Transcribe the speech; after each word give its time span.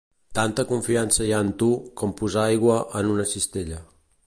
Tanta 0.37 0.63
confiança 0.71 1.27
hi 1.27 1.35
ha 1.35 1.41
en 1.45 1.51
tu, 1.63 1.69
com 2.01 2.15
posar 2.23 2.47
aigua 2.53 2.81
en 3.03 3.13
una 3.17 3.29
cistella. 3.35 3.81